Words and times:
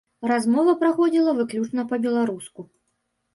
Размова 0.29 0.73
праходзіла 0.79 1.35
выключна 1.41 1.85
па-беларуску. 1.93 2.67